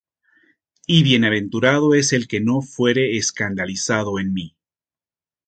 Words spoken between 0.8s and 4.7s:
Y bienaventurado es el que no fuere escandalizado en mí.